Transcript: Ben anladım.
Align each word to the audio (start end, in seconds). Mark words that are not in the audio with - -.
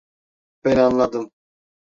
Ben 0.63 0.77
anladım. 0.77 1.31